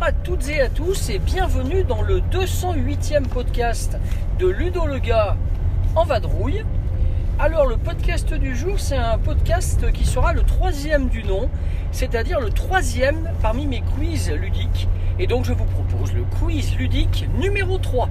à 0.00 0.12
toutes 0.12 0.48
et 0.48 0.60
à 0.60 0.68
tous 0.68 1.10
et 1.10 1.18
bienvenue 1.18 1.82
dans 1.84 2.02
le 2.02 2.20
208e 2.20 3.26
podcast 3.26 3.96
de 4.38 4.46
Ludo 4.48 4.86
le 4.86 4.98
gars 4.98 5.36
en 5.96 6.04
vadrouille. 6.04 6.64
Alors 7.40 7.66
le 7.66 7.76
podcast 7.76 8.34
du 8.34 8.56
jour 8.56 8.80
c'est 8.80 8.96
un 8.96 9.16
podcast 9.16 9.92
qui 9.92 10.04
sera 10.04 10.32
le 10.32 10.42
troisième 10.42 11.08
du 11.08 11.22
nom, 11.22 11.48
c'est-à-dire 11.92 12.40
le 12.40 12.50
troisième 12.50 13.30
parmi 13.40 13.64
mes 13.68 13.80
quiz 13.80 14.32
ludiques. 14.32 14.88
Et 15.20 15.28
donc 15.28 15.44
je 15.44 15.52
vous 15.52 15.64
propose 15.64 16.12
le 16.14 16.24
quiz 16.24 16.76
ludique 16.76 17.28
numéro 17.38 17.78
3. 17.78 18.08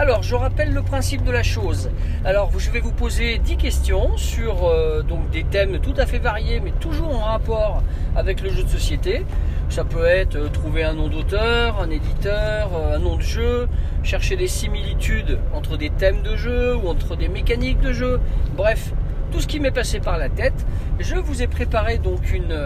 Alors, 0.00 0.22
je 0.22 0.34
rappelle 0.34 0.72
le 0.72 0.80
principe 0.80 1.24
de 1.24 1.30
la 1.30 1.42
chose. 1.42 1.90
Alors, 2.24 2.50
je 2.58 2.70
vais 2.70 2.80
vous 2.80 2.90
poser 2.90 3.36
10 3.36 3.58
questions 3.58 4.16
sur 4.16 4.66
euh, 4.66 5.02
des 5.30 5.44
thèmes 5.44 5.78
tout 5.78 5.92
à 5.98 6.06
fait 6.06 6.18
variés, 6.18 6.58
mais 6.58 6.70
toujours 6.80 7.14
en 7.14 7.22
rapport 7.26 7.82
avec 8.16 8.40
le 8.40 8.48
jeu 8.48 8.62
de 8.62 8.68
société. 8.70 9.26
Ça 9.68 9.84
peut 9.84 10.06
être 10.06 10.36
euh, 10.36 10.48
trouver 10.48 10.84
un 10.84 10.94
nom 10.94 11.08
d'auteur, 11.08 11.82
un 11.82 11.90
éditeur, 11.90 12.70
euh, 12.74 12.96
un 12.96 12.98
nom 12.98 13.16
de 13.16 13.20
jeu, 13.20 13.68
chercher 14.02 14.36
des 14.36 14.46
similitudes 14.46 15.38
entre 15.52 15.76
des 15.76 15.90
thèmes 15.90 16.22
de 16.22 16.34
jeu 16.34 16.74
ou 16.76 16.88
entre 16.88 17.14
des 17.14 17.28
mécaniques 17.28 17.82
de 17.82 17.92
jeu. 17.92 18.20
Bref, 18.56 18.94
tout 19.32 19.40
ce 19.40 19.46
qui 19.46 19.60
m'est 19.60 19.70
passé 19.70 20.00
par 20.00 20.16
la 20.16 20.30
tête. 20.30 20.64
Je 20.98 21.16
vous 21.16 21.42
ai 21.42 21.46
préparé 21.46 21.98
donc 21.98 22.32
une, 22.32 22.58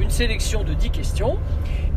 une 0.00 0.10
sélection 0.10 0.64
de 0.64 0.74
10 0.74 0.90
questions 0.90 1.38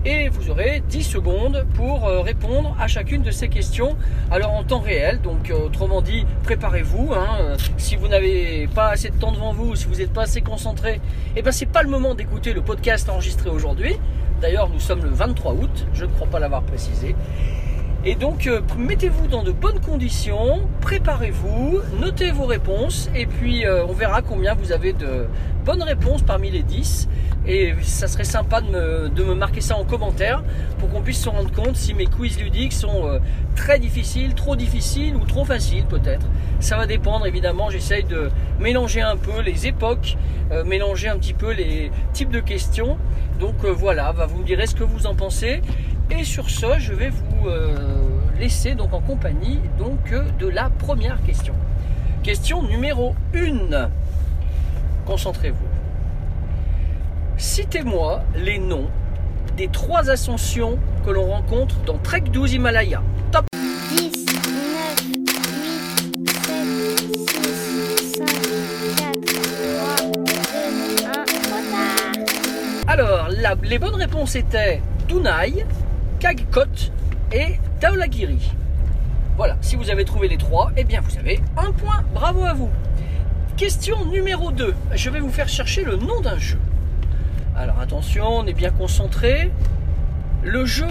et 0.06 0.30
vous 0.30 0.52
aurez 0.52 0.84
10 0.88 1.04
secondes 1.04 1.66
pour 1.74 2.06
euh, 2.06 2.22
répondre 2.22 2.76
à 2.80 2.88
chacune 2.88 3.24
de 3.24 3.32
ces 3.32 3.50
questions. 3.50 3.98
Alors 4.30 4.54
en 4.54 4.64
temps 4.64 4.80
réel 4.80 5.20
donc 5.22 5.50
euh, 5.50 5.66
autrement 5.66 6.02
dit 6.02 6.26
préparez-vous 6.44 7.14
hein, 7.14 7.28
euh, 7.42 7.58
si 7.78 7.96
vous 7.96 8.08
n'avez 8.08 8.68
pas 8.68 8.90
assez 8.90 9.10
de 9.10 9.16
temps 9.16 9.32
devant 9.32 9.52
vous 9.52 9.76
si 9.76 9.88
vous 9.88 9.96
n'êtes 9.96 10.14
pas 10.14 10.24
assez 10.24 10.42
concentré 10.42 11.02
eh 11.36 11.42
ben 11.42 11.52
c'est 11.52 11.66
pas 11.66 11.82
le 11.82 11.90
moment 11.90 12.14
d'écouter 12.14 12.54
le 12.54 12.62
podcast 12.62 13.10
enregistré 13.10 13.50
aujourd'hui. 13.50 13.96
D'ailleurs 14.42 14.70
nous 14.70 14.80
sommes 14.80 15.04
le 15.04 15.10
23 15.10 15.54
août. 15.54 15.88
Je 15.94 16.06
ne 16.06 16.12
crois 16.12 16.28
pas 16.28 16.40
l'avoir 16.40 16.62
précisé 16.62 17.16
et 18.06 18.16
donc 18.16 18.50
mettez-vous 18.78 19.28
dans 19.28 19.44
de 19.44 19.52
bonnes 19.52 19.80
conditions, 19.80 20.62
préparez-vous, 20.82 21.80
notez 22.00 22.32
vos 22.32 22.46
réponses 22.46 23.10
et 23.16 23.26
puis 23.26 23.66
on 23.68 23.94
verra 23.94 24.22
combien 24.22 24.54
vous 24.54 24.72
avez 24.72 24.94
de 24.94 25.28
bonnes 25.66 25.84
réponses 25.84 26.22
parmi 26.22 26.52
les 26.52 26.64
10. 26.64 27.10
Et 27.48 27.76
ça 27.84 28.08
serait 28.08 28.24
sympa 28.24 28.62
de 28.62 29.24
me, 29.24 29.36
marquer 29.36 29.62
ça 29.62 29.78
en 29.78 29.84
commentaire 29.84 30.44
pour 30.80 30.90
qu'on 30.90 31.02
puisse 31.02 31.22
se 31.22 31.30
rendre 31.30 31.52
compte 31.52 31.76
si 31.76 31.94
mes 31.94 32.08
quiz 32.08 32.40
ludiques 32.40 32.74
sont 32.74 33.08
euh, 33.08 33.20
très 33.56 33.78
difficiles, 33.78 34.34
trop 34.34 34.56
difficiles 34.56 35.16
ou 35.16 35.26
trop 35.26 35.46
faciles 35.46 35.86
peut-être. 35.86 36.26
Ça 36.60 36.76
va 36.76 36.88
dépendre 36.88 37.28
évidemment, 37.28 37.70
j'essaye 37.70 38.04
de 38.04 38.30
mélanger 38.60 39.02
un 39.02 39.16
peu 39.16 39.42
les 39.42 39.68
époques, 39.68 40.18
euh, 40.52 40.64
mélanger 40.64 41.08
un 41.08 41.20
petit 41.20 41.34
peu 41.34 41.52
les 41.52 41.92
types 42.14 42.32
de 42.32 42.40
questions. 42.40 42.98
Donc 43.40 43.64
euh, 43.64 43.72
voilà, 43.72 44.12
bah, 44.12 44.26
vous 44.26 44.40
me 44.40 44.46
direz 44.46 44.66
ce 44.66 44.74
que 44.74 44.84
vous 44.84 45.06
en 45.06 45.14
pensez. 45.14 45.62
Et 46.12 46.24
sur 46.24 46.50
ce, 46.50 46.78
je 46.80 46.94
vais 46.94 47.10
vous 47.10 47.50
laisser 48.40 48.76
donc 48.76 48.94
en 48.94 49.02
compagnie 49.02 49.60
donc, 49.78 50.14
de 50.40 50.48
la 50.48 50.70
première 50.70 51.22
question. 51.24 51.54
Question 52.24 52.64
numéro 52.64 53.16
1. 53.36 53.90
Concentrez-vous. 55.06 55.66
Citez-moi 57.38 58.24
les 58.36 58.60
noms 58.60 58.90
des 59.58 59.68
trois 59.68 60.10
ascensions 60.10 60.78
que 61.06 61.12
l'on 61.12 61.26
rencontre 61.28 61.76
dans 61.86 61.98
Trek 61.98 62.22
12 62.22 62.54
Himalaya. 62.54 63.02
Top 63.32 63.46
10, 63.92 64.26
9, 64.26 65.06
8, 65.08 65.30
7, 65.30 66.56
6, 67.98 68.14
5, 68.18 68.26
4, 68.98 69.22
3, 69.22 70.12
2, 70.14 70.22
1, 71.06 71.12
trop 71.26 71.62
tard. 71.72 72.24
Alors, 72.88 73.28
la- 73.30 73.56
les 73.64 73.80
bonnes 73.80 73.96
réponses 73.96 74.36
étaient 74.36 74.82
Dunai, 75.08 75.66
Kagkot 76.26 76.90
et 77.32 77.60
Taolagiri. 77.80 78.52
Voilà, 79.38 79.58
si 79.62 79.76
vous 79.76 79.92
avez 79.92 80.06
trouvé 80.06 80.28
les 80.28 80.38
trois, 80.38 80.72
eh 80.76 80.84
bien 80.84 81.00
vous 81.02 81.20
avez 81.20 81.40
un 81.56 81.72
point. 81.72 82.04
Bravo 82.16 82.44
à 82.46 82.54
vous. 82.56 82.72
Question 83.58 84.06
numéro 84.06 84.52
2. 84.52 84.74
Je 84.96 85.10
vais 85.12 85.20
vous 85.20 85.30
faire 85.30 85.48
chercher 85.48 85.84
le 85.84 85.98
nom 85.98 86.22
d'un 86.22 86.40
jeu. 86.40 86.58
Alors 87.56 87.80
attention, 87.80 88.26
on 88.26 88.48
est 88.48 88.56
bien 88.56 88.72
concentré. 88.72 89.52
Le 90.42 90.66
jeu 90.66 90.88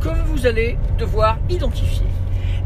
que 0.00 0.10
vous 0.26 0.46
allez 0.46 0.78
devoir 0.96 1.38
identifier 1.48 2.06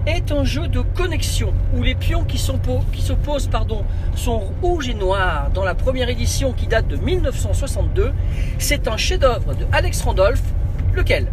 est 0.07 0.33
un 0.33 0.45
jeu 0.45 0.69
de 0.69 0.83
connexion 0.83 1.55
où 1.75 1.83
les 1.83 1.95
pions 1.95 2.25
qui 2.25 2.37
s'opposent 2.37 3.49
pardon, 3.49 3.87
sont 4.17 4.43
rouges 4.61 4.91
et 4.91 4.95
noirs 4.95 5.49
dans 5.55 5.65
la 5.65 5.75
première 5.75 6.11
édition 6.11 6.53
qui 6.53 6.67
date 6.67 6.89
de 6.89 6.97
1962. 6.97 8.13
C'est 8.59 8.87
un 8.87 8.99
chef-d'œuvre 8.99 9.55
de 9.55 9.65
Alex 9.73 10.03
Randolph. 10.03 10.43
Lequel? 10.93 11.27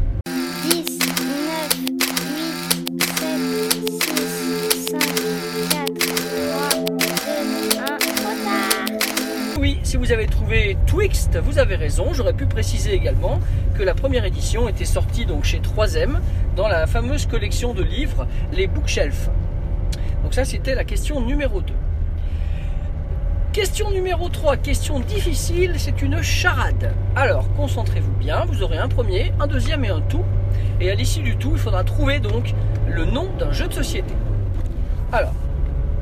Si 9.91 9.97
vous 9.97 10.13
avez 10.13 10.25
trouvé 10.25 10.78
Twixt, 10.88 11.38
vous 11.44 11.59
avez 11.59 11.75
raison. 11.75 12.13
J'aurais 12.13 12.31
pu 12.31 12.46
préciser 12.46 12.94
également 12.94 13.41
que 13.78 13.84
la 13.84 13.94
première 13.94 14.24
édition 14.24 14.69
était 14.69 14.85
sortie 14.85 15.25
donc 15.25 15.44
chez 15.44 15.59
3M 15.59 16.22
dans 16.56 16.69
la 16.69 16.88
fameuse 16.88 17.25
collection 17.25 17.74
de 17.74 17.84
livres, 17.84 18.25
les 18.53 18.68
Bookshelf. 18.68 19.29
Donc 20.24 20.34
ça, 20.34 20.46
c'était 20.46 20.75
la 20.75 20.85
question 20.85 21.19
numéro 21.19 21.59
2. 21.59 21.74
Question 23.52 23.91
numéro 23.91 24.29
3, 24.29 24.56
question 24.56 25.02
difficile, 25.02 25.74
c'est 25.75 26.02
une 26.02 26.22
charade. 26.22 26.94
Alors, 27.18 27.53
concentrez-vous 27.58 28.13
bien, 28.13 28.46
vous 28.46 28.63
aurez 28.63 28.78
un 28.78 28.88
premier, 28.88 29.34
un 29.41 29.47
deuxième 29.47 29.84
et 29.84 29.90
un 29.90 30.00
tout. 30.00 30.23
Et 30.79 30.90
à 30.90 30.96
l'issue 30.96 31.22
du 31.22 31.35
tout, 31.35 31.52
il 31.52 31.59
faudra 31.59 31.84
trouver 31.84 32.19
donc 32.19 32.53
le 32.88 33.03
nom 33.03 33.28
d'un 33.38 33.52
jeu 33.52 33.68
de 33.68 33.73
société. 33.73 34.13
Alors, 35.12 35.34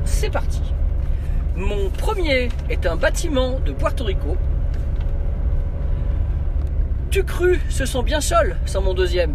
c'est 0.04 0.30
parti. 0.30 0.62
Mon 1.56 1.90
premier 1.90 2.48
est 2.68 2.86
un 2.86 2.96
bâtiment 2.96 3.58
de 3.60 3.72
Puerto 3.72 4.04
Rico. 4.04 4.36
Tu 7.10 7.24
cru, 7.24 7.60
ce 7.68 7.84
sont 7.84 8.02
bien 8.02 8.20
seuls, 8.20 8.56
sans 8.66 8.80
mon 8.80 8.94
deuxième. 8.94 9.34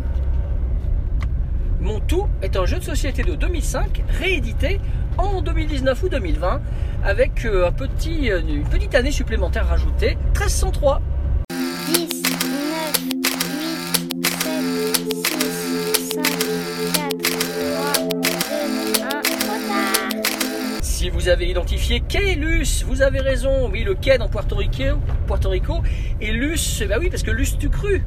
Mon 1.81 1.99
tout 1.99 2.27
est 2.41 2.55
un 2.55 2.65
jeu 2.65 2.79
de 2.79 2.83
société 2.83 3.23
de 3.23 3.35
2005, 3.35 4.03
réédité 4.19 4.79
en 5.17 5.41
2019 5.41 6.03
ou 6.03 6.09
2020, 6.09 6.61
avec 7.03 7.45
euh, 7.45 7.69
euh, 7.69 8.41
une 8.47 8.63
petite 8.63 8.95
année 8.95 9.11
supplémentaire 9.11 9.67
rajoutée, 9.67 10.17
1303. 10.35 11.01
Vous 21.25 21.31
avez 21.31 21.49
identifié 21.49 22.03
Luce, 22.35 22.83
vous 22.83 23.01
avez 23.01 23.19
raison. 23.19 23.67
Oui, 23.71 23.83
le 23.83 23.95
quai 23.95 24.19
dans 24.19 24.29
Puerto 24.29 24.57
Rico, 24.57 24.99
Rico. 25.49 25.81
Et 26.21 26.31
Luce, 26.31 26.83
bah 26.87 26.97
oui, 26.99 27.09
parce 27.09 27.23
que 27.23 27.31
Luce 27.31 27.57
tu 27.57 27.67
cru. 27.67 28.03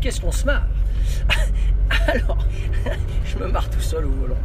Qu'est-ce 0.00 0.22
qu'on 0.22 0.32
se 0.32 0.46
marre. 0.46 0.66
Alors, 2.08 2.38
je 3.26 3.36
me 3.36 3.48
marre 3.48 3.68
tout 3.68 3.82
seul 3.82 4.06
au 4.06 4.10
volant. 4.12 4.38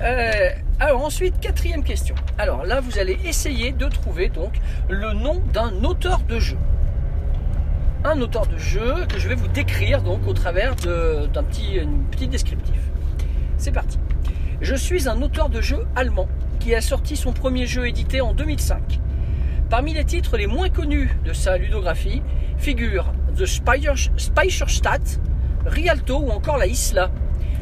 Euh, 0.00 0.48
alors 0.80 1.04
ensuite, 1.04 1.38
quatrième 1.38 1.84
question. 1.84 2.14
Alors 2.38 2.64
là, 2.64 2.80
vous 2.80 2.98
allez 2.98 3.18
essayer 3.26 3.72
de 3.72 3.86
trouver 3.86 4.30
donc 4.30 4.54
le 4.88 5.12
nom 5.12 5.42
d'un 5.52 5.84
auteur 5.84 6.20
de 6.20 6.40
jeu. 6.40 6.56
Un 8.04 8.18
auteur 8.22 8.46
de 8.46 8.56
jeu 8.56 9.04
que 9.10 9.18
je 9.18 9.28
vais 9.28 9.34
vous 9.34 9.48
décrire 9.48 10.00
donc 10.00 10.26
au 10.26 10.32
travers 10.32 10.74
d'un 10.74 11.42
petit, 11.42 11.74
une 11.74 12.04
petite 12.04 12.30
descriptif. 12.30 12.80
C'est 13.58 13.72
parti. 13.72 13.98
Je 14.62 14.74
suis 14.74 15.06
un 15.06 15.20
auteur 15.20 15.50
de 15.50 15.60
jeu 15.60 15.86
allemand 15.96 16.28
a 16.74 16.80
sorti 16.80 17.16
son 17.16 17.32
premier 17.32 17.66
jeu 17.66 17.86
édité 17.86 18.20
en 18.20 18.34
2005. 18.34 19.00
Parmi 19.70 19.94
les 19.94 20.04
titres 20.04 20.36
les 20.36 20.46
moins 20.46 20.68
connus 20.68 21.10
de 21.24 21.32
sa 21.32 21.58
ludographie 21.58 22.22
figurent 22.58 23.12
The 23.36 23.46
Speicherstadt, 23.46 25.20
Rialto 25.64 26.18
ou 26.18 26.30
encore 26.30 26.56
La 26.56 26.66
Isla. 26.66 27.10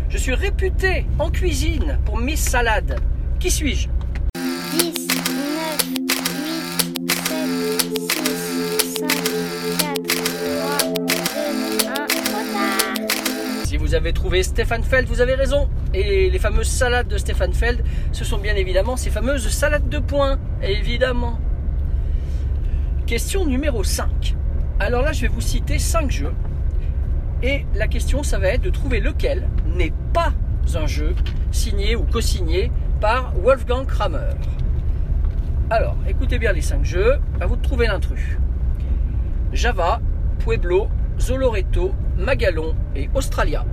Je 0.08 0.18
suis 0.18 0.34
réputé 0.34 1.06
en 1.18 1.30
cuisine 1.30 1.98
pour 2.04 2.18
mes 2.18 2.36
salades. 2.36 3.00
Qui 3.40 3.50
suis-je? 3.50 3.88
Vous 13.94 13.98
avez 13.98 14.12
trouvé 14.12 14.42
Stéphane 14.42 14.82
Feld, 14.82 15.06
vous 15.06 15.20
avez 15.20 15.36
raison. 15.36 15.68
Et 15.94 16.28
les 16.28 16.38
fameuses 16.40 16.66
salades 16.66 17.06
de 17.06 17.16
Stéphane 17.16 17.52
Feld, 17.52 17.84
ce 18.10 18.24
sont 18.24 18.38
bien 18.38 18.56
évidemment 18.56 18.96
ces 18.96 19.08
fameuses 19.08 19.48
salades 19.50 19.88
de 19.88 20.00
points, 20.00 20.36
évidemment. 20.64 21.38
Question 23.06 23.46
numéro 23.46 23.84
5. 23.84 24.34
Alors 24.80 25.02
là, 25.02 25.12
je 25.12 25.20
vais 25.20 25.28
vous 25.28 25.40
citer 25.40 25.78
5 25.78 26.10
jeux. 26.10 26.34
Et 27.40 27.66
la 27.76 27.86
question, 27.86 28.24
ça 28.24 28.40
va 28.40 28.48
être 28.48 28.62
de 28.62 28.70
trouver 28.70 28.98
lequel 28.98 29.48
n'est 29.76 29.92
pas 30.12 30.32
un 30.74 30.88
jeu 30.88 31.14
signé 31.52 31.94
ou 31.94 32.02
co-signé 32.02 32.72
par 33.00 33.32
Wolfgang 33.44 33.86
Kramer. 33.86 34.34
Alors, 35.70 35.96
écoutez 36.08 36.40
bien 36.40 36.52
les 36.52 36.62
5 36.62 36.84
jeux, 36.84 37.20
à 37.40 37.46
vous 37.46 37.54
de 37.54 37.62
trouver 37.62 37.86
l'intrus. 37.86 38.38
Java, 39.52 40.00
Pueblo, 40.40 40.88
Zoloreto, 41.20 41.94
Magalon 42.18 42.74
et 42.96 43.08
Australia. 43.14 43.64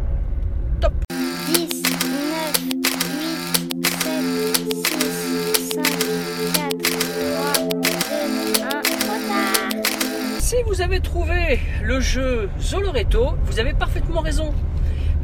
Le 11.83 11.99
jeu 11.99 12.49
Zoloreto, 12.59 13.35
vous 13.45 13.59
avez 13.59 13.73
parfaitement 13.73 14.21
raison. 14.21 14.53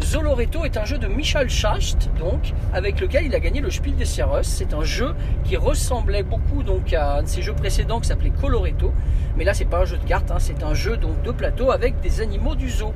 Zoloreto 0.01 0.63
est 0.65 0.77
un 0.77 0.85
jeu 0.85 0.97
de 0.97 1.07
Michel 1.07 1.49
Schacht, 1.49 2.09
donc, 2.19 2.53
avec 2.73 2.99
lequel 2.99 3.25
il 3.25 3.35
a 3.35 3.39
gagné 3.39 3.61
le 3.61 3.69
Spiel 3.69 3.95
des 3.95 4.05
Sierras. 4.05 4.43
C'est 4.43 4.73
un 4.73 4.83
jeu 4.83 5.15
qui 5.43 5.57
ressemblait 5.57 6.23
beaucoup 6.23 6.63
donc 6.63 6.93
à 6.93 7.17
un 7.17 7.23
de 7.23 7.27
ses 7.27 7.41
jeux 7.41 7.53
précédents 7.53 7.99
qui 7.99 8.07
s'appelait 8.07 8.31
Coloretto. 8.41 8.93
Mais 9.37 9.43
là, 9.43 9.53
c'est 9.53 9.65
pas 9.65 9.79
un 9.79 9.85
jeu 9.85 9.97
de 9.97 10.03
cartes, 10.03 10.31
hein, 10.31 10.39
c'est 10.39 10.63
un 10.63 10.73
jeu 10.73 10.97
donc 10.97 11.21
de 11.23 11.31
plateau 11.31 11.71
avec 11.71 11.99
des 12.01 12.21
animaux 12.21 12.55
du 12.55 12.69
zoo. 12.69 12.93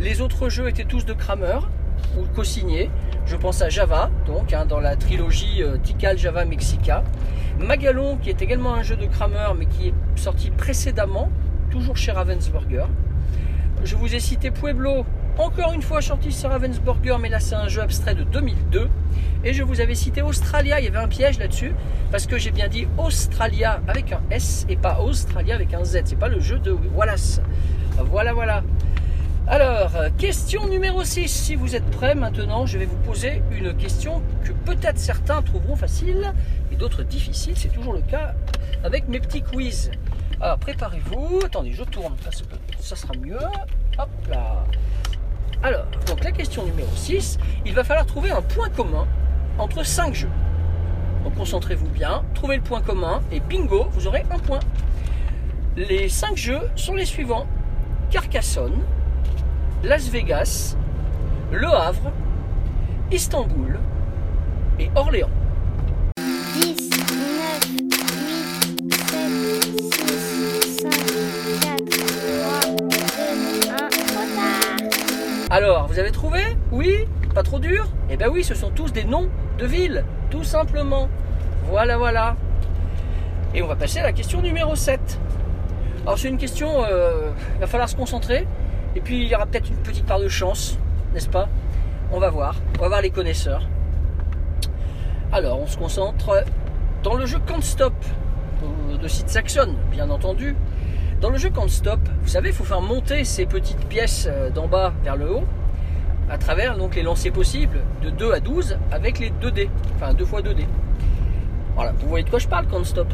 Les 0.00 0.20
autres 0.20 0.48
jeux 0.48 0.68
étaient 0.68 0.84
tous 0.84 1.04
de 1.04 1.12
Kramer 1.12 1.58
ou 2.18 2.24
co-signés. 2.34 2.90
Je 3.26 3.36
pense 3.36 3.62
à 3.62 3.68
Java, 3.68 4.10
donc 4.26 4.52
hein, 4.52 4.66
dans 4.66 4.80
la 4.80 4.96
trilogie 4.96 5.62
euh, 5.62 5.78
Tikal 5.78 6.18
Java 6.18 6.44
Mexica. 6.44 7.04
Magalon, 7.58 8.16
qui 8.16 8.30
est 8.30 8.42
également 8.42 8.74
un 8.74 8.82
jeu 8.82 8.96
de 8.96 9.06
Kramer, 9.06 9.48
mais 9.56 9.66
qui 9.66 9.88
est 9.88 9.94
sorti 10.16 10.50
précédemment, 10.50 11.30
toujours 11.74 11.96
chez 11.96 12.12
Ravensburger. 12.12 12.86
Je 13.82 13.96
vous 13.96 14.14
ai 14.14 14.20
cité 14.20 14.52
Pueblo, 14.52 15.04
encore 15.38 15.72
une 15.72 15.82
fois 15.82 16.00
sorti 16.00 16.30
chez 16.30 16.46
Ravensburger, 16.46 17.18
mais 17.20 17.28
là 17.28 17.40
c'est 17.40 17.56
un 17.56 17.66
jeu 17.66 17.82
abstrait 17.82 18.14
de 18.14 18.22
2002. 18.22 18.88
Et 19.42 19.52
je 19.52 19.64
vous 19.64 19.80
avais 19.80 19.96
cité 19.96 20.22
Australia, 20.22 20.78
il 20.78 20.84
y 20.84 20.86
avait 20.86 20.98
un 20.98 21.08
piège 21.08 21.36
là-dessus, 21.40 21.72
parce 22.12 22.28
que 22.28 22.38
j'ai 22.38 22.52
bien 22.52 22.68
dit 22.68 22.86
Australia 22.96 23.82
avec 23.88 24.12
un 24.12 24.20
S 24.30 24.66
et 24.68 24.76
pas 24.76 25.00
Australia 25.00 25.56
avec 25.56 25.74
un 25.74 25.82
Z. 25.82 26.02
C'est 26.04 26.16
pas 26.16 26.28
le 26.28 26.38
jeu 26.38 26.60
de 26.60 26.70
Wallace. 26.94 27.40
Voilà, 27.98 28.32
voilà. 28.32 28.62
Alors, 29.48 29.90
question 30.16 30.68
numéro 30.68 31.02
6. 31.02 31.26
Si 31.26 31.56
vous 31.56 31.74
êtes 31.74 31.90
prêts 31.90 32.14
maintenant, 32.14 32.66
je 32.66 32.78
vais 32.78 32.86
vous 32.86 32.98
poser 32.98 33.42
une 33.50 33.74
question 33.74 34.22
que 34.44 34.52
peut-être 34.52 34.98
certains 34.98 35.42
trouveront 35.42 35.74
facile 35.74 36.32
et 36.70 36.76
d'autres 36.76 37.02
difficile. 37.02 37.54
C'est 37.56 37.72
toujours 37.72 37.94
le 37.94 38.02
cas 38.02 38.36
avec 38.84 39.08
mes 39.08 39.18
petits 39.18 39.42
quiz. 39.42 39.90
Alors, 40.40 40.58
préparez-vous. 40.58 41.40
Attendez, 41.44 41.72
je 41.72 41.84
tourne 41.84 42.14
parce 42.22 42.42
que 42.42 42.54
ça 42.80 42.96
sera 42.96 43.14
mieux. 43.14 43.38
Hop 43.98 44.08
là. 44.28 44.64
Alors, 45.62 45.86
donc 46.06 46.22
la 46.22 46.32
question 46.32 46.64
numéro 46.64 46.90
6. 46.94 47.38
Il 47.64 47.74
va 47.74 47.84
falloir 47.84 48.06
trouver 48.06 48.30
un 48.30 48.42
point 48.42 48.68
commun 48.68 49.06
entre 49.58 49.84
5 49.84 50.14
jeux. 50.14 50.30
Donc, 51.22 51.34
concentrez-vous 51.36 51.88
bien. 51.88 52.22
Trouvez 52.34 52.56
le 52.56 52.62
point 52.62 52.82
commun 52.82 53.22
et 53.32 53.40
bingo, 53.40 53.86
vous 53.92 54.06
aurez 54.06 54.26
un 54.30 54.38
point. 54.38 54.60
Les 55.76 56.08
5 56.08 56.36
jeux 56.36 56.70
sont 56.76 56.94
les 56.94 57.06
suivants 57.06 57.46
Carcassonne. 58.10 58.80
Las 59.82 60.08
Vegas, 60.08 60.76
Le 61.52 61.68
Havre, 61.68 62.10
Istanbul 63.10 63.78
et 64.78 64.90
Orléans. 64.94 65.28
Alors, 75.54 75.86
vous 75.86 76.00
avez 76.00 76.10
trouvé 76.10 76.40
Oui 76.72 77.06
Pas 77.32 77.44
trop 77.44 77.60
dur 77.60 77.86
Eh 78.10 78.16
bien 78.16 78.28
oui, 78.28 78.42
ce 78.42 78.56
sont 78.56 78.70
tous 78.70 78.92
des 78.92 79.04
noms 79.04 79.28
de 79.56 79.64
villes, 79.64 80.04
tout 80.28 80.42
simplement. 80.42 81.08
Voilà, 81.66 81.96
voilà. 81.96 82.34
Et 83.54 83.62
on 83.62 83.68
va 83.68 83.76
passer 83.76 84.00
à 84.00 84.02
la 84.02 84.12
question 84.12 84.42
numéro 84.42 84.74
7. 84.74 85.20
Alors 86.02 86.18
c'est 86.18 86.28
une 86.28 86.38
question, 86.38 86.82
euh, 86.82 87.30
il 87.54 87.60
va 87.60 87.68
falloir 87.68 87.88
se 87.88 87.94
concentrer. 87.94 88.48
Et 88.96 89.00
puis 89.00 89.22
il 89.22 89.28
y 89.28 89.34
aura 89.36 89.46
peut-être 89.46 89.68
une 89.68 89.76
petite 89.76 90.06
part 90.06 90.18
de 90.18 90.26
chance, 90.26 90.76
n'est-ce 91.12 91.28
pas? 91.28 91.48
On 92.10 92.18
va 92.18 92.30
voir. 92.30 92.56
On 92.80 92.82
va 92.82 92.88
voir 92.88 93.00
les 93.00 93.10
connaisseurs. 93.10 93.62
Alors, 95.30 95.60
on 95.60 95.68
se 95.68 95.76
concentre 95.76 96.42
dans 97.04 97.14
le 97.14 97.26
jeu 97.26 97.38
Can't 97.46 97.62
Stop 97.62 97.94
euh, 98.64 98.96
de 98.96 99.06
Sid 99.06 99.28
Saxon, 99.28 99.76
bien 99.92 100.10
entendu. 100.10 100.56
Dans 101.20 101.30
le 101.30 101.38
jeu 101.38 101.50
Can't 101.50 101.68
Stop, 101.68 102.00
vous 102.22 102.28
savez, 102.28 102.50
il 102.50 102.54
faut 102.54 102.64
faire 102.64 102.80
monter 102.80 103.24
ces 103.24 103.46
petites 103.46 103.86
pièces 103.86 104.28
euh, 104.30 104.50
d'en 104.50 104.66
bas 104.66 104.92
vers 105.02 105.16
le 105.16 105.30
haut 105.30 105.44
à 106.30 106.38
travers 106.38 106.76
donc 106.76 106.96
les 106.96 107.02
lancers 107.02 107.32
possibles 107.32 107.80
de 108.02 108.10
2 108.10 108.32
à 108.32 108.40
12 108.40 108.76
avec 108.90 109.18
les 109.18 109.30
2 109.30 109.50
dés, 109.50 109.70
enfin 109.96 110.14
2 110.14 110.24
fois 110.24 110.42
2 110.42 110.54
dés. 110.54 110.66
Voilà, 111.74 111.92
vous 111.98 112.08
voyez 112.08 112.24
de 112.24 112.30
quoi 112.30 112.38
je 112.38 112.48
parle 112.48 112.66
Can't 112.66 112.84
Stop? 112.84 113.08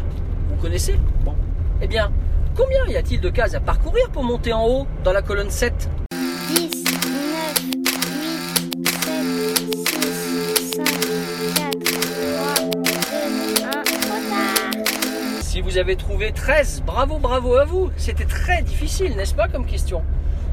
Vous 0.49 0.57
connaissez? 0.57 0.99
Bon. 1.25 1.35
Eh 1.81 1.87
bien, 1.87 2.11
combien 2.57 2.85
y 2.87 2.97
a-t-il 2.97 3.21
de 3.21 3.31
cases 3.31 3.55
à 3.55 3.61
parcourir 3.61 4.11
pour 4.11 4.23
monter 4.23 4.53
en 4.53 4.67
haut 4.67 4.87
dans 5.05 5.13
la 5.13 5.23
colonne 5.23 5.51
7 5.51 5.89
vous 15.71 15.79
avez 15.79 15.95
trouvé 15.95 16.33
13, 16.33 16.83
bravo, 16.85 17.21
bravo 17.21 17.55
à 17.55 17.65
vous. 17.65 17.93
C'était 17.97 18.25
très 18.25 18.61
difficile, 18.61 19.15
n'est-ce 19.15 19.37
pas, 19.37 19.47
comme 19.47 19.67
question? 19.67 20.03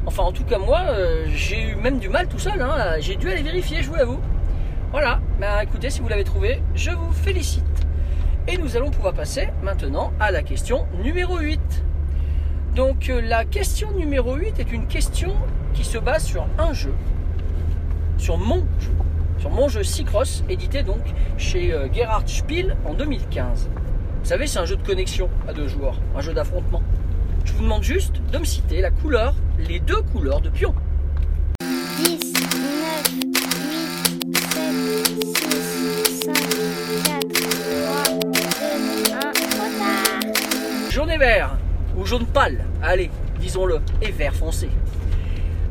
Enfin, 0.05 0.21
en 0.21 0.31
tout 0.31 0.43
cas, 0.43 0.59
moi, 0.59 0.81
euh, 0.89 1.25
j'ai 1.33 1.59
eu 1.59 1.75
même 1.75 1.97
du 1.97 2.07
mal 2.07 2.27
tout 2.27 2.37
seul. 2.37 2.61
hein. 2.61 2.97
J'ai 2.99 3.15
dû 3.15 3.27
aller 3.27 3.41
vérifier, 3.41 3.81
je 3.81 3.89
vous 3.89 3.95
l'avoue. 3.95 4.19
Voilà. 4.91 5.19
Ben, 5.39 5.61
écoutez, 5.61 5.89
si 5.89 6.01
vous 6.01 6.07
l'avez 6.07 6.23
trouvé, 6.23 6.61
je 6.75 6.91
vous 6.91 7.11
félicite. 7.11 7.63
Et 8.47 8.59
nous 8.59 8.77
allons 8.77 8.91
pouvoir 8.91 9.15
passer 9.15 9.49
maintenant 9.63 10.13
à 10.19 10.29
la 10.29 10.43
question 10.43 10.85
numéro 11.01 11.39
8. 11.39 11.59
Donc, 12.75 13.09
euh, 13.09 13.19
la 13.19 13.43
question 13.43 13.89
numéro 13.93 14.35
8 14.35 14.59
est 14.59 14.71
une 14.71 14.85
question 14.85 15.33
qui 15.73 15.83
se 15.83 15.97
base 15.97 16.25
sur 16.25 16.45
un 16.59 16.73
jeu. 16.73 16.93
Sur 18.19 18.37
mon 18.37 18.67
jeu. 18.79 18.91
Sur 19.39 19.49
mon 19.49 19.67
jeu 19.67 19.81
Cycross, 19.81 20.43
édité 20.47 20.83
donc 20.83 21.01
chez 21.39 21.73
euh, 21.73 21.87
Gerhard 21.91 22.29
Spiel 22.29 22.77
en 22.85 22.93
2015. 22.93 23.67
Vous 24.27 24.33
savez, 24.33 24.45
c'est 24.45 24.59
un 24.59 24.65
jeu 24.65 24.75
de 24.75 24.85
connexion 24.85 25.29
à 25.47 25.53
deux 25.53 25.69
joueurs, 25.69 25.95
un 26.13 26.19
jeu 26.19 26.33
d'affrontement. 26.33 26.83
Je 27.45 27.54
vous 27.54 27.63
demande 27.63 27.81
juste 27.81 28.16
de 28.30 28.37
me 28.37 28.44
citer 28.44 28.81
la 28.81 28.92
couleur, 28.92 29.33
les 29.57 29.80
deux 29.80 30.01
couleurs 30.01 30.42
de 30.42 30.49
pion. 30.49 30.75
10, 31.61 32.33
9, 32.33 33.13
8, 33.23 33.37
7, 34.37 35.47
6, 36.04 36.19
5, 36.23 36.33
4, 37.06 37.28
3, 37.30 38.04
2, 38.04 39.13
1, 39.13 39.31
trop. 39.31 40.92
Jaune 40.92 41.11
et 41.11 41.18
vert, 41.18 41.57
ou 41.95 42.06
jaune 42.06 42.25
pâle, 42.25 42.66
allez, 42.83 43.09
disons-le, 43.40 43.80
et 44.01 44.11
vert 44.11 44.35
foncé. 44.35 44.68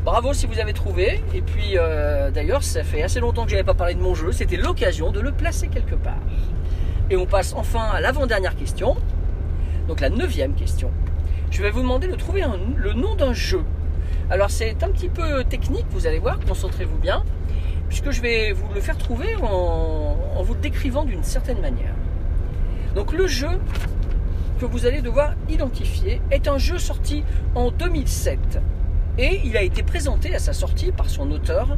Bravo 0.07 0.33
si 0.33 0.47
vous 0.47 0.61
avez 0.61 0.73
trouvé. 0.73 1.21
Et 1.35 1.42
puis 1.42 1.73
euh, 1.75 2.30
d'ailleurs, 2.30 2.62
ça 2.62 2.85
fait 2.85 3.02
assez 3.02 3.19
longtemps 3.19 3.42
que 3.45 3.50
je 3.50 3.57
n'avais 3.57 3.66
pas 3.66 3.75
parlé 3.75 3.95
de 3.95 4.00
mon 4.00 4.14
jeu. 4.14 4.30
C'était 4.30 4.57
l'occasion 4.57 5.11
de 5.11 5.19
le 5.19 5.33
placer 5.33 5.66
quelque 5.66 5.97
part. 5.97 6.21
Et 7.10 7.16
on 7.16 7.26
passe 7.26 7.54
enfin 7.56 7.82
à 7.92 8.00
l'avant-dernière 8.00 8.56
question. 8.56 8.96
Donc 9.88 10.00
la 10.00 10.10
neuvième 10.10 10.54
question. 10.54 10.90
Je 11.50 11.62
vais 11.62 11.70
vous 11.70 11.82
demander 11.82 12.08
de 12.08 12.16
trouver 12.16 12.44
le 12.76 12.92
nom 12.92 13.14
d'un 13.14 13.32
jeu. 13.32 13.62
Alors 14.30 14.50
c'est 14.50 14.82
un 14.82 14.88
petit 14.88 15.08
peu 15.08 15.44
technique, 15.44 15.86
vous 15.90 16.06
allez 16.06 16.18
voir, 16.18 16.38
concentrez-vous 16.40 16.98
bien, 16.98 17.22
puisque 17.88 18.10
je 18.10 18.20
vais 18.20 18.52
vous 18.52 18.66
le 18.75 18.80
faire 18.80 18.98
trouver 18.98 19.36
en, 19.36 20.16
en 20.36 20.42
vous 20.42 20.54
le 20.54 20.60
décrivant 20.60 21.04
d'une 21.04 21.22
certaine 21.22 21.60
manière. 21.60 21.94
Donc 22.96 23.12
le 23.12 23.28
jeu 23.28 23.50
que 24.58 24.64
vous 24.64 24.86
allez 24.86 25.02
devoir 25.02 25.34
identifier 25.48 26.20
est 26.30 26.48
un 26.48 26.58
jeu 26.58 26.78
sorti 26.78 27.22
en 27.54 27.70
2007 27.70 28.58
et 29.18 29.40
il 29.44 29.56
a 29.56 29.62
été 29.62 29.82
présenté 29.82 30.34
à 30.34 30.38
sa 30.38 30.52
sortie 30.52 30.92
par 30.92 31.08
son 31.08 31.30
auteur 31.30 31.76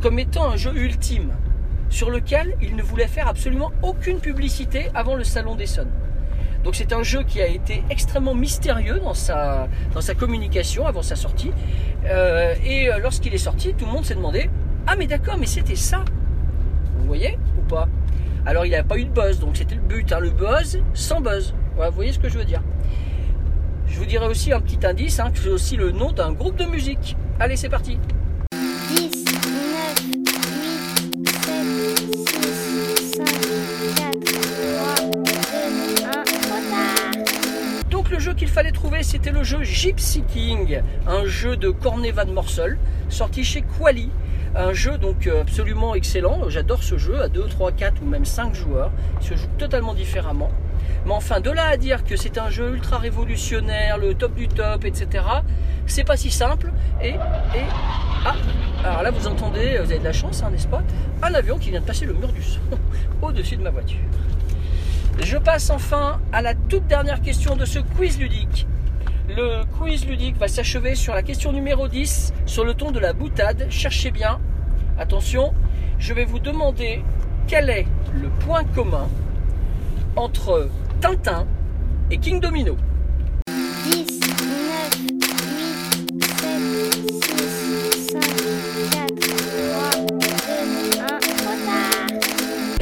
comme 0.00 0.18
étant 0.18 0.50
un 0.50 0.56
jeu 0.56 0.74
ultime 0.74 1.32
sur 1.92 2.10
lequel 2.10 2.56
il 2.62 2.74
ne 2.74 2.82
voulait 2.82 3.06
faire 3.06 3.28
absolument 3.28 3.70
aucune 3.82 4.18
publicité 4.18 4.88
avant 4.94 5.14
le 5.14 5.24
Salon 5.24 5.54
d'Essonne. 5.54 5.90
Donc 6.64 6.74
c'est 6.74 6.92
un 6.92 7.02
jeu 7.02 7.22
qui 7.22 7.40
a 7.42 7.46
été 7.46 7.84
extrêmement 7.90 8.34
mystérieux 8.34 8.98
dans 8.98 9.14
sa, 9.14 9.68
communication 10.18 10.86
avant 10.86 11.02
sa 11.02 11.16
sortie. 11.16 11.52
Euh, 12.06 12.54
et 12.64 12.88
euh, 12.90 12.98
lorsqu'il 12.98 13.34
est 13.34 13.38
sorti, 13.38 13.74
tout 13.74 13.84
le 13.84 13.92
monde 13.92 14.04
s'est 14.04 14.14
demandé 14.14 14.48
Ah 14.86 14.96
mais 14.96 15.06
d'accord, 15.06 15.36
mais 15.38 15.46
c'était 15.46 15.76
ça 15.76 16.04
Vous 16.96 17.04
voyez 17.04 17.38
ou 17.58 17.62
pas? 17.62 17.88
Alors 18.46 18.64
il 18.64 18.70
n'y 18.70 18.76
a 18.76 18.84
pas 18.84 18.96
eu 18.96 19.04
de 19.04 19.10
buzz, 19.10 19.38
donc 19.38 19.56
c'était 19.56 19.74
le 19.74 19.82
but, 19.82 20.12
hein, 20.12 20.18
le 20.20 20.30
buzz 20.30 20.80
sans 20.94 21.20
buzz. 21.20 21.54
Voilà, 21.74 21.90
vous 21.90 21.96
voyez 21.96 22.12
ce 22.12 22.18
que 22.18 22.28
je 22.28 22.38
veux 22.38 22.44
dire 22.44 22.62
Je 23.86 23.98
vous 23.98 24.06
dirai 24.06 24.26
aussi 24.26 24.52
un 24.52 24.60
petit 24.60 24.84
indice, 24.86 25.20
hein, 25.20 25.30
c'est 25.34 25.48
aussi 25.48 25.76
le 25.76 25.90
nom 25.92 26.10
d'un 26.12 26.32
groupe 26.32 26.56
de 26.56 26.64
musique. 26.64 27.16
Allez, 27.38 27.56
c'est 27.56 27.68
parti 27.68 27.98
c'était 39.02 39.30
le 39.30 39.42
jeu 39.42 39.62
Gypsy 39.62 40.22
King, 40.22 40.82
un 41.06 41.24
jeu 41.24 41.56
de 41.56 41.70
Cornet 41.70 42.12
Van 42.12 42.26
Morsel, 42.26 42.78
sorti 43.08 43.44
chez 43.44 43.62
Quali. 43.62 44.10
Un 44.54 44.72
jeu 44.72 44.98
donc 44.98 45.26
euh, 45.26 45.40
absolument 45.40 45.94
excellent. 45.94 46.48
J'adore 46.48 46.82
ce 46.82 46.98
jeu 46.98 47.20
à 47.22 47.28
2, 47.28 47.46
3, 47.48 47.72
4 47.72 48.02
ou 48.02 48.06
même 48.06 48.24
5 48.24 48.54
joueurs. 48.54 48.92
Il 49.20 49.26
se 49.26 49.34
joue 49.34 49.48
totalement 49.58 49.94
différemment. 49.94 50.50
Mais 51.06 51.12
enfin, 51.12 51.40
de 51.40 51.50
là 51.50 51.68
à 51.68 51.76
dire 51.76 52.04
que 52.04 52.16
c'est 52.16 52.38
un 52.38 52.50
jeu 52.50 52.74
ultra 52.74 52.98
révolutionnaire, 52.98 53.98
le 53.98 54.14
top 54.14 54.34
du 54.34 54.46
top, 54.46 54.84
etc., 54.84 55.24
c'est 55.86 56.04
pas 56.04 56.16
si 56.16 56.30
simple. 56.30 56.70
Et, 57.02 57.10
et, 57.10 57.16
ah, 58.24 58.34
alors 58.84 59.02
là, 59.02 59.10
vous 59.10 59.26
entendez, 59.26 59.78
vous 59.78 59.90
avez 59.90 59.98
de 59.98 60.04
la 60.04 60.12
chance, 60.12 60.42
hein, 60.42 60.50
n'est-ce 60.50 60.68
pas? 60.68 60.82
Un 61.22 61.34
avion 61.34 61.58
qui 61.58 61.70
vient 61.70 61.80
de 61.80 61.86
passer 61.86 62.04
le 62.04 62.12
mur 62.12 62.32
du 62.32 62.42
son 62.42 62.60
au-dessus 63.22 63.56
de 63.56 63.62
ma 63.62 63.70
voiture. 63.70 63.98
Je 65.20 65.36
passe 65.38 65.70
enfin 65.70 66.20
à 66.32 66.42
la 66.42 66.54
toute 66.54 66.86
dernière 66.86 67.20
question 67.20 67.56
de 67.56 67.64
ce 67.64 67.78
quiz 67.78 68.18
ludique. 68.18 68.66
Le 69.28 69.64
quiz 69.78 70.04
ludique 70.06 70.36
va 70.36 70.48
s'achever 70.48 70.94
sur 70.94 71.14
la 71.14 71.22
question 71.22 71.52
numéro 71.52 71.86
10, 71.86 72.34
sur 72.44 72.64
le 72.64 72.74
ton 72.74 72.90
de 72.90 72.98
la 72.98 73.12
boutade. 73.12 73.66
Cherchez 73.70 74.10
bien. 74.10 74.40
Attention, 74.98 75.54
je 75.98 76.12
vais 76.12 76.24
vous 76.24 76.40
demander 76.40 77.02
quel 77.46 77.70
est 77.70 77.86
le 78.12 78.28
point 78.44 78.64
commun 78.64 79.08
entre 80.16 80.68
Tintin 81.00 81.46
et 82.10 82.18
King 82.18 82.40
Domino. 82.40 82.76
10, 83.84 84.20
9, 84.20 84.90
8, 85.04 85.24
7, 87.14 87.40
6, 87.92 88.08
5, 88.10 88.20
4, 88.90 89.14
3, 89.16 90.00
2, 90.00 91.00
1, 91.00 91.18
trop 91.18 91.56
tard. 91.64 92.18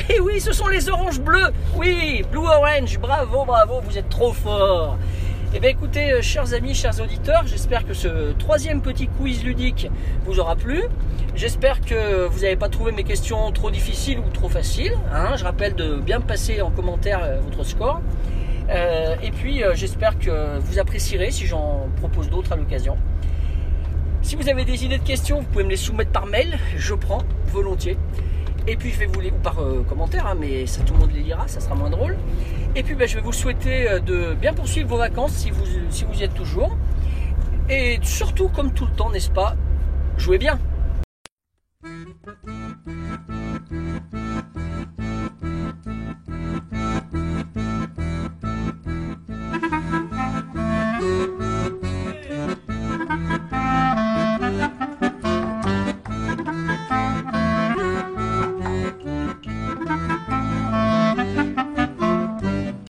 Et 0.09 0.14
Eh 0.16 0.20
oui, 0.20 0.40
ce 0.40 0.52
sont 0.52 0.68
les 0.68 0.88
oranges 0.88 1.20
bleues. 1.20 1.52
Oui, 1.76 2.25
Blue 2.30 2.40
Orange. 2.40 2.99
Bravo, 2.99 3.44
bravo, 3.44 3.80
vous 3.80 3.97
êtes 3.97 4.09
trop 4.09 4.32
fort. 4.32 4.97
Eh 5.52 5.59
bien 5.59 5.71
écoutez, 5.71 6.12
euh, 6.12 6.23
chers 6.23 6.54
amis, 6.54 6.75
chers 6.75 7.00
auditeurs, 7.00 7.45
j'espère 7.45 7.85
que 7.85 7.92
ce 7.92 8.33
troisième 8.38 8.80
petit 8.83 9.09
quiz 9.09 9.42
ludique 9.42 9.90
vous 10.25 10.38
aura 10.38 10.54
plu. 10.54 10.85
J'espère 11.35 11.80
que 11.80 12.26
vous 12.26 12.40
n'avez 12.40 12.54
pas 12.54 12.69
trouvé 12.69 12.92
mes 12.92 13.02
questions 13.02 13.50
trop 13.50 13.71
difficiles 13.73 14.21
ou 14.21 14.30
trop 14.30 14.49
faciles. 14.49 14.97
hein. 15.12 15.35
Je 15.37 15.42
rappelle 15.42 15.75
de 15.75 15.97
bien 15.97 16.21
passer 16.21 16.62
en 16.62 16.71
commentaire 16.71 17.21
euh, 17.25 17.40
votre 17.40 17.64
score. 17.64 18.00
Euh, 18.69 19.16
et 19.25 19.33
puis 19.33 19.62
j'espère 19.75 20.16
que 20.21 20.59
vous 20.61 20.78
apprécierez 20.78 21.33
si 21.33 21.47
j'en 21.47 21.88
propose 21.97 22.30
d'autres 22.30 22.52
à 22.52 22.57
l'occasion. 22.57 22.97
Si 24.23 24.37
vous 24.37 24.49
avez 24.49 24.64
des 24.64 24.85
idées 24.85 24.99
de 24.99 25.02
questions, 25.02 25.40
vous 25.40 25.47
pouvez 25.47 25.64
me 25.64 25.71
les 25.71 25.76
soumettre 25.76 26.12
par 26.12 26.26
mail, 26.26 26.57
je 26.76 26.95
prends 26.95 27.23
volontiers. 27.47 27.99
Et 28.69 28.76
puis 28.76 28.92
je 28.92 29.00
vais 29.00 29.07
vous 29.07 29.19
les 29.19 29.30
ou 29.30 29.38
par 29.42 29.57
commentaire, 29.88 30.28
hein, 30.28 30.37
mais 30.38 30.66
ça 30.66 30.83
tout 30.83 30.92
le 30.92 31.00
monde 31.00 31.11
les 31.12 31.23
lira, 31.23 31.49
ça 31.49 31.59
sera 31.59 31.75
moins 31.75 31.90
drôle. 31.90 32.16
Et 32.77 32.83
puis 32.85 32.95
ben, 32.95 33.09
je 33.09 33.17
vais 33.17 33.21
vous 33.21 33.33
souhaiter 33.33 33.89
euh, 33.89 33.99
de 33.99 34.35
bien 34.35 34.55
poursuivre 34.55 34.89
vos 34.89 34.97
vacances 34.97 35.33
si 35.33 35.50
vous 35.50 36.15
y 36.15 36.23
êtes 36.23 36.35
toujours. 36.35 36.77
Et 37.69 37.99
surtout, 38.03 38.49
comme 38.49 38.73
tout 38.73 38.87
le 38.87 38.93
temps, 38.93 39.11
n'est-ce 39.11 39.31
pas, 39.31 39.57
jouez 40.17 40.39
bien. 40.39 40.59